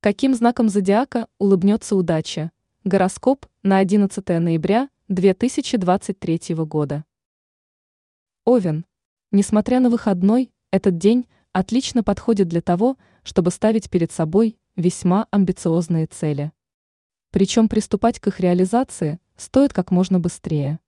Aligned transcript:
Каким 0.00 0.32
знаком 0.32 0.68
зодиака 0.68 1.26
улыбнется 1.38 1.96
удача? 1.96 2.52
Гороскоп 2.84 3.46
на 3.64 3.78
11 3.78 4.28
ноября 4.28 4.90
2023 5.08 6.54
года. 6.58 7.04
Овен. 8.44 8.86
Несмотря 9.32 9.80
на 9.80 9.90
выходной, 9.90 10.52
этот 10.70 10.98
день 10.98 11.26
отлично 11.50 12.04
подходит 12.04 12.46
для 12.46 12.60
того, 12.60 12.96
чтобы 13.24 13.50
ставить 13.50 13.90
перед 13.90 14.12
собой 14.12 14.56
весьма 14.76 15.26
амбициозные 15.32 16.06
цели. 16.06 16.52
Причем 17.32 17.68
приступать 17.68 18.20
к 18.20 18.28
их 18.28 18.38
реализации 18.38 19.18
стоит 19.36 19.72
как 19.72 19.90
можно 19.90 20.20
быстрее. 20.20 20.78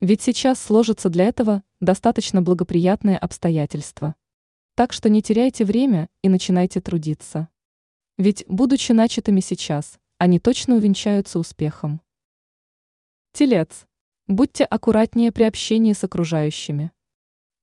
Ведь 0.00 0.22
сейчас 0.22 0.62
сложатся 0.62 1.08
для 1.08 1.24
этого 1.24 1.64
достаточно 1.80 2.42
благоприятные 2.42 3.18
обстоятельства. 3.18 4.14
Так 4.76 4.92
что 4.92 5.08
не 5.08 5.20
теряйте 5.20 5.64
время 5.64 6.08
и 6.22 6.28
начинайте 6.28 6.80
трудиться. 6.80 7.48
Ведь, 8.18 8.44
будучи 8.48 8.92
начатыми 8.92 9.40
сейчас, 9.40 9.98
они 10.16 10.38
точно 10.38 10.76
увенчаются 10.76 11.38
успехом. 11.38 12.00
Телец. 13.32 13.86
Будьте 14.26 14.64
аккуратнее 14.64 15.30
при 15.32 15.42
общении 15.42 15.92
с 15.92 16.02
окружающими. 16.02 16.92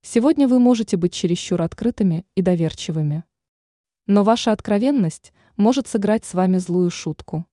Сегодня 0.03 0.47
вы 0.47 0.59
можете 0.59 0.95
быть 0.95 1.11
чересчур 1.11 1.61
открытыми 1.61 2.25
и 2.35 2.43
доверчивыми. 2.43 3.23
Но 4.05 4.23
ваша 4.23 4.51
откровенность 4.51 5.33
может 5.57 5.87
сыграть 5.87 6.23
с 6.23 6.35
вами 6.35 6.57
злую 6.57 6.91
шутку. 6.91 7.47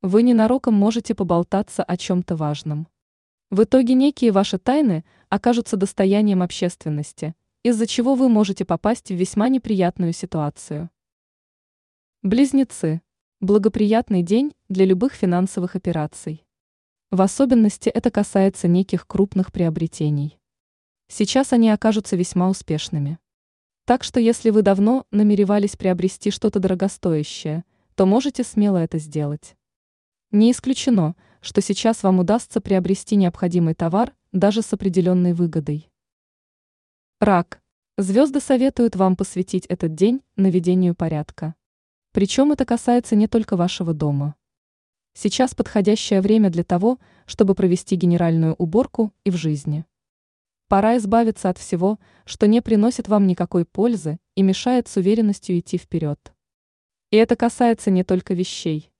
Вы 0.00 0.22
ненароком 0.22 0.72
можете 0.72 1.14
поболтаться 1.14 1.82
о 1.82 1.96
чем-то 1.98 2.34
важном. 2.36 2.88
В 3.50 3.64
итоге 3.64 3.92
некие 3.92 4.32
ваши 4.32 4.56
тайны 4.58 5.04
окажутся 5.28 5.76
достоянием 5.76 6.40
общественности, 6.40 7.34
из-за 7.62 7.86
чего 7.86 8.14
вы 8.14 8.30
можете 8.30 8.64
попасть 8.64 9.10
в 9.10 9.14
весьма 9.14 9.50
неприятную 9.50 10.14
ситуацию. 10.14 10.88
Близнецы. 12.28 13.00
Благоприятный 13.40 14.22
день 14.22 14.52
для 14.68 14.84
любых 14.84 15.14
финансовых 15.14 15.76
операций. 15.76 16.44
В 17.10 17.22
особенности 17.22 17.88
это 17.88 18.10
касается 18.10 18.68
неких 18.68 19.06
крупных 19.06 19.50
приобретений. 19.50 20.38
Сейчас 21.06 21.54
они 21.54 21.70
окажутся 21.70 22.16
весьма 22.16 22.50
успешными. 22.50 23.18
Так 23.86 24.04
что 24.04 24.20
если 24.20 24.50
вы 24.50 24.60
давно 24.60 25.06
намеревались 25.10 25.74
приобрести 25.76 26.30
что-то 26.30 26.60
дорогостоящее, 26.60 27.64
то 27.94 28.04
можете 28.04 28.44
смело 28.44 28.76
это 28.76 28.98
сделать. 28.98 29.56
Не 30.30 30.52
исключено, 30.52 31.16
что 31.40 31.62
сейчас 31.62 32.02
вам 32.02 32.18
удастся 32.18 32.60
приобрести 32.60 33.16
необходимый 33.16 33.72
товар 33.72 34.14
даже 34.32 34.60
с 34.60 34.70
определенной 34.74 35.32
выгодой. 35.32 35.90
Рак. 37.20 37.62
Звезды 37.96 38.40
советуют 38.40 38.96
вам 38.96 39.16
посвятить 39.16 39.64
этот 39.64 39.94
день 39.94 40.20
наведению 40.36 40.94
порядка. 40.94 41.54
Причем 42.12 42.52
это 42.52 42.64
касается 42.64 43.16
не 43.16 43.28
только 43.28 43.56
вашего 43.56 43.94
дома. 43.94 44.34
Сейчас 45.14 45.54
подходящее 45.54 46.20
время 46.20 46.50
для 46.50 46.64
того, 46.64 46.98
чтобы 47.26 47.54
провести 47.54 47.96
генеральную 47.96 48.54
уборку 48.54 49.12
и 49.24 49.30
в 49.30 49.36
жизни. 49.36 49.84
Пора 50.68 50.96
избавиться 50.98 51.48
от 51.48 51.58
всего, 51.58 51.98
что 52.24 52.46
не 52.46 52.60
приносит 52.60 53.08
вам 53.08 53.26
никакой 53.26 53.64
пользы 53.64 54.18
и 54.34 54.42
мешает 54.42 54.86
с 54.86 54.96
уверенностью 54.96 55.58
идти 55.58 55.78
вперед. 55.78 56.32
И 57.10 57.16
это 57.16 57.36
касается 57.36 57.90
не 57.90 58.04
только 58.04 58.34
вещей. 58.34 58.92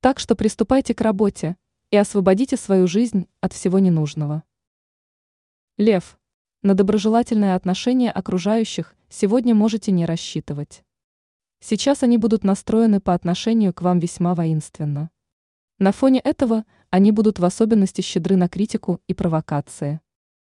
Так 0.00 0.18
что 0.18 0.34
приступайте 0.34 0.94
к 0.94 1.00
работе 1.00 1.56
и 1.90 1.96
освободите 1.96 2.56
свою 2.56 2.86
жизнь 2.86 3.28
от 3.40 3.52
всего 3.52 3.78
ненужного. 3.78 4.42
Лев. 5.76 6.18
На 6.62 6.74
доброжелательное 6.74 7.54
отношение 7.54 8.10
окружающих 8.10 8.94
сегодня 9.10 9.54
можете 9.54 9.92
не 9.92 10.06
рассчитывать. 10.06 10.84
Сейчас 11.64 12.02
они 12.02 12.18
будут 12.18 12.44
настроены 12.44 13.00
по 13.00 13.14
отношению 13.14 13.72
к 13.72 13.80
вам 13.80 13.98
весьма 13.98 14.34
воинственно. 14.34 15.10
На 15.78 15.92
фоне 15.92 16.20
этого 16.20 16.64
они 16.90 17.10
будут 17.10 17.38
в 17.38 17.44
особенности 17.44 18.02
щедры 18.02 18.36
на 18.36 18.48
критику 18.50 19.00
и 19.08 19.14
провокации. 19.14 20.00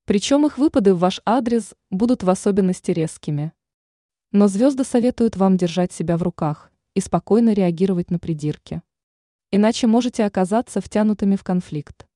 Причем 0.07 0.47
их 0.47 0.57
выпады 0.57 0.95
в 0.95 0.99
ваш 1.01 1.21
адрес 1.27 1.75
будут 1.91 2.23
в 2.23 2.31
особенности 2.31 2.91
резкими. 2.93 3.53
Но 4.31 4.49
звезды 4.49 4.85
советуют 4.85 5.37
вам 5.37 5.59
держать 5.59 5.93
себя 5.93 6.17
в 6.17 6.23
руках 6.23 6.73
и 6.95 7.01
спокойно 7.01 7.53
реагировать 7.53 8.11
на 8.11 8.19
придирки 8.19 8.81
иначе 9.53 9.87
можете 9.87 10.25
оказаться 10.25 10.81
втянутыми 10.81 11.37
в 11.37 11.45
конфликт. 11.45 12.09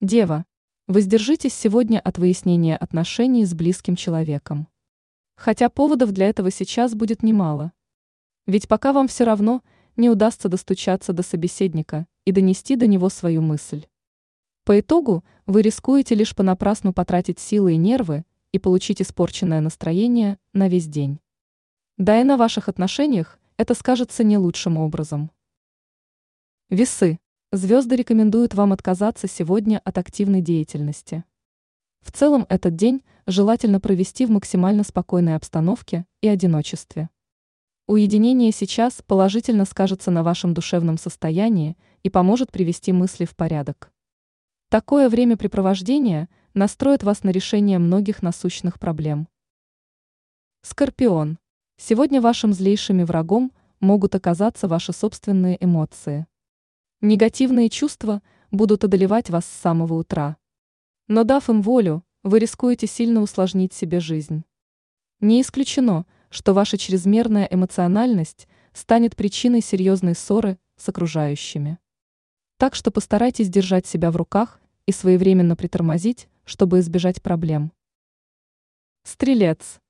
Дева, 0.00 0.44
воздержитесь 0.88 1.54
сегодня 1.54 2.00
от 2.00 2.18
выяснения 2.18 2.76
отношений 2.76 3.46
с 3.46 3.54
близким 3.54 3.96
человеком. 3.96 4.68
Хотя 5.38 5.68
поводов 5.68 6.10
для 6.10 6.28
этого 6.28 6.50
сейчас 6.50 6.96
будет 6.96 7.22
немало. 7.22 7.70
Ведь 8.46 8.66
пока 8.66 8.92
вам 8.92 9.06
все 9.06 9.22
равно 9.22 9.62
не 9.96 10.10
удастся 10.10 10.48
достучаться 10.48 11.12
до 11.12 11.22
собеседника 11.22 12.08
и 12.24 12.32
донести 12.32 12.74
до 12.74 12.88
него 12.88 13.08
свою 13.08 13.40
мысль. 13.40 13.86
По 14.64 14.80
итогу 14.80 15.24
вы 15.46 15.62
рискуете 15.62 16.16
лишь 16.16 16.34
понапрасну 16.34 16.92
потратить 16.92 17.38
силы 17.38 17.74
и 17.74 17.76
нервы 17.76 18.24
и 18.50 18.58
получить 18.58 19.00
испорченное 19.00 19.60
настроение 19.60 20.40
на 20.54 20.66
весь 20.68 20.88
день. 20.88 21.20
Да 21.98 22.20
и 22.20 22.24
на 22.24 22.36
ваших 22.36 22.68
отношениях 22.68 23.38
это 23.56 23.74
скажется 23.74 24.24
не 24.24 24.38
лучшим 24.38 24.76
образом. 24.76 25.30
Весы. 26.68 27.20
Звезды 27.52 27.94
рекомендуют 27.94 28.54
вам 28.54 28.72
отказаться 28.72 29.28
сегодня 29.28 29.80
от 29.84 29.98
активной 29.98 30.40
деятельности. 30.40 31.22
В 32.00 32.10
целом 32.10 32.44
этот 32.48 32.74
день 32.74 33.04
желательно 33.28 33.78
провести 33.78 34.24
в 34.24 34.30
максимально 34.30 34.82
спокойной 34.82 35.36
обстановке 35.36 36.06
и 36.22 36.28
одиночестве. 36.28 37.10
Уединение 37.86 38.52
сейчас 38.52 39.02
положительно 39.06 39.66
скажется 39.66 40.10
на 40.10 40.22
вашем 40.22 40.54
душевном 40.54 40.96
состоянии 40.96 41.76
и 42.02 42.08
поможет 42.08 42.50
привести 42.50 42.90
мысли 42.90 43.26
в 43.26 43.36
порядок. 43.36 43.92
Такое 44.70 45.10
времяпрепровождение 45.10 46.30
настроит 46.54 47.02
вас 47.02 47.22
на 47.22 47.28
решение 47.28 47.78
многих 47.78 48.22
насущных 48.22 48.80
проблем. 48.80 49.28
Скорпион. 50.62 51.38
Сегодня 51.76 52.22
вашим 52.22 52.54
злейшими 52.54 53.02
врагом 53.02 53.52
могут 53.78 54.14
оказаться 54.14 54.68
ваши 54.68 54.94
собственные 54.94 55.62
эмоции. 55.62 56.26
Негативные 57.02 57.68
чувства 57.68 58.22
будут 58.50 58.84
одолевать 58.84 59.28
вас 59.28 59.44
с 59.44 59.60
самого 59.60 59.94
утра. 59.94 60.38
Но 61.08 61.24
дав 61.24 61.48
им 61.50 61.60
волю, 61.60 62.02
вы 62.22 62.38
рискуете 62.38 62.86
сильно 62.86 63.20
усложнить 63.22 63.72
себе 63.72 64.00
жизнь. 64.00 64.44
Не 65.20 65.40
исключено, 65.40 66.06
что 66.30 66.54
ваша 66.54 66.78
чрезмерная 66.78 67.48
эмоциональность 67.50 68.48
станет 68.72 69.16
причиной 69.16 69.60
серьезной 69.60 70.14
ссоры 70.14 70.58
с 70.76 70.88
окружающими. 70.88 71.78
Так 72.58 72.74
что 72.74 72.90
постарайтесь 72.90 73.48
держать 73.48 73.86
себя 73.86 74.10
в 74.10 74.16
руках 74.16 74.60
и 74.86 74.92
своевременно 74.92 75.56
притормозить, 75.56 76.28
чтобы 76.44 76.80
избежать 76.80 77.22
проблем. 77.22 77.72
Стрелец. 79.04 79.80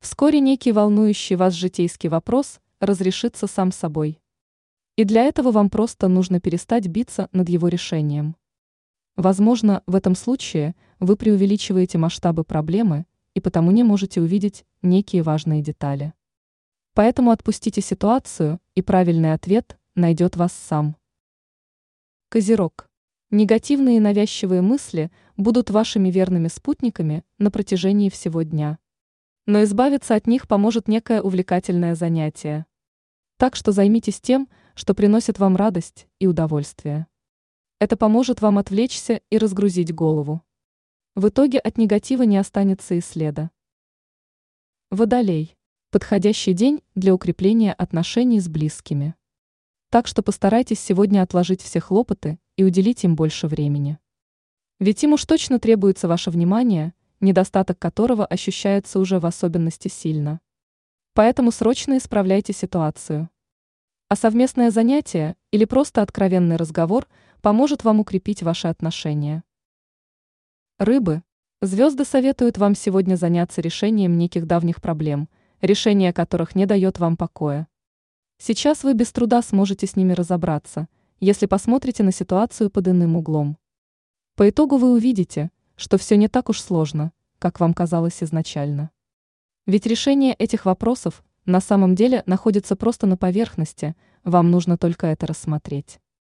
Вскоре 0.00 0.40
некий 0.40 0.72
волнующий 0.72 1.36
вас 1.36 1.54
житейский 1.54 2.08
вопрос 2.08 2.60
разрешится 2.80 3.46
сам 3.46 3.72
собой. 3.72 4.20
И 4.96 5.04
для 5.04 5.24
этого 5.24 5.50
вам 5.52 5.70
просто 5.70 6.08
нужно 6.08 6.40
перестать 6.40 6.86
биться 6.86 7.28
над 7.32 7.48
его 7.48 7.68
решением. 7.68 8.36
Возможно, 9.18 9.82
в 9.88 9.96
этом 9.96 10.14
случае 10.14 10.76
вы 11.00 11.16
преувеличиваете 11.16 11.98
масштабы 11.98 12.44
проблемы 12.44 13.04
и 13.34 13.40
потому 13.40 13.72
не 13.72 13.82
можете 13.82 14.20
увидеть 14.20 14.64
некие 14.80 15.24
важные 15.24 15.60
детали. 15.60 16.12
Поэтому 16.94 17.32
отпустите 17.32 17.80
ситуацию, 17.80 18.60
и 18.76 18.82
правильный 18.82 19.32
ответ 19.32 19.76
найдет 19.96 20.36
вас 20.36 20.52
сам. 20.52 20.94
Козерог. 22.28 22.88
Негативные 23.32 23.96
и 23.96 24.00
навязчивые 24.00 24.62
мысли 24.62 25.10
будут 25.36 25.68
вашими 25.70 26.10
верными 26.10 26.46
спутниками 26.46 27.24
на 27.38 27.50
протяжении 27.50 28.10
всего 28.10 28.42
дня. 28.42 28.78
Но 29.46 29.64
избавиться 29.64 30.14
от 30.14 30.28
них 30.28 30.46
поможет 30.46 30.86
некое 30.86 31.22
увлекательное 31.22 31.96
занятие. 31.96 32.66
Так 33.36 33.56
что 33.56 33.72
займитесь 33.72 34.20
тем, 34.20 34.48
что 34.76 34.94
приносит 34.94 35.40
вам 35.40 35.56
радость 35.56 36.06
и 36.20 36.28
удовольствие. 36.28 37.08
Это 37.80 37.96
поможет 37.96 38.40
вам 38.40 38.58
отвлечься 38.58 39.20
и 39.30 39.38
разгрузить 39.38 39.94
голову. 39.94 40.42
В 41.14 41.28
итоге 41.28 41.60
от 41.60 41.78
негатива 41.78 42.24
не 42.24 42.36
останется 42.36 42.96
и 42.96 43.00
следа. 43.00 43.52
Водолей. 44.90 45.56
Подходящий 45.92 46.54
день 46.54 46.82
для 46.96 47.14
укрепления 47.14 47.72
отношений 47.72 48.40
с 48.40 48.48
близкими. 48.48 49.14
Так 49.90 50.08
что 50.08 50.24
постарайтесь 50.24 50.80
сегодня 50.80 51.22
отложить 51.22 51.62
все 51.62 51.78
хлопоты 51.78 52.40
и 52.56 52.64
уделить 52.64 53.04
им 53.04 53.14
больше 53.14 53.46
времени. 53.46 53.98
Ведь 54.80 55.04
им 55.04 55.12
уж 55.12 55.24
точно 55.24 55.60
требуется 55.60 56.08
ваше 56.08 56.30
внимание, 56.30 56.94
недостаток 57.20 57.78
которого 57.78 58.26
ощущается 58.26 58.98
уже 58.98 59.20
в 59.20 59.26
особенности 59.26 59.86
сильно. 59.86 60.40
Поэтому 61.14 61.52
срочно 61.52 61.96
исправляйте 61.96 62.52
ситуацию. 62.52 63.30
А 64.10 64.16
совместное 64.16 64.70
занятие 64.70 65.36
или 65.50 65.66
просто 65.66 66.00
откровенный 66.00 66.56
разговор 66.56 67.06
поможет 67.42 67.84
вам 67.84 68.00
укрепить 68.00 68.42
ваши 68.42 68.68
отношения. 68.68 69.44
Рыбы. 70.78 71.22
Звезды 71.60 72.06
советуют 72.06 72.56
вам 72.56 72.74
сегодня 72.74 73.16
заняться 73.16 73.60
решением 73.60 74.16
неких 74.16 74.46
давних 74.46 74.80
проблем, 74.80 75.28
решение 75.60 76.14
которых 76.14 76.54
не 76.54 76.64
дает 76.64 76.98
вам 76.98 77.18
покоя. 77.18 77.68
Сейчас 78.38 78.82
вы 78.82 78.94
без 78.94 79.12
труда 79.12 79.42
сможете 79.42 79.86
с 79.86 79.94
ними 79.94 80.14
разобраться, 80.14 80.88
если 81.20 81.44
посмотрите 81.44 82.02
на 82.02 82.10
ситуацию 82.10 82.70
под 82.70 82.88
иным 82.88 83.14
углом. 83.14 83.58
По 84.36 84.48
итогу 84.48 84.78
вы 84.78 84.92
увидите, 84.92 85.50
что 85.76 85.98
все 85.98 86.16
не 86.16 86.28
так 86.28 86.48
уж 86.48 86.62
сложно, 86.62 87.12
как 87.38 87.60
вам 87.60 87.74
казалось 87.74 88.22
изначально. 88.22 88.90
Ведь 89.66 89.84
решение 89.84 90.32
этих 90.32 90.64
вопросов 90.64 91.22
на 91.48 91.60
самом 91.60 91.94
деле 91.94 92.22
находится 92.26 92.76
просто 92.76 93.06
на 93.06 93.16
поверхности, 93.16 93.96
вам 94.22 94.50
нужно 94.50 94.76
только 94.76 95.06
это 95.06 95.26
рассмотреть. 95.26 95.98